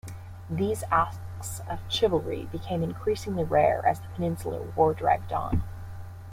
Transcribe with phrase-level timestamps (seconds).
[0.49, 5.63] These acts of chivalry became increasingly rare as the Peninsular War dragged on.